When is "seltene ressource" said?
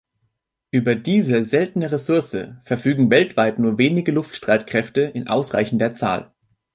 1.43-2.35